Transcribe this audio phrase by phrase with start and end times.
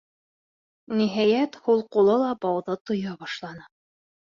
[1.01, 3.71] Ниһайәт, һул ҡулы ла бауҙы тоя башланы.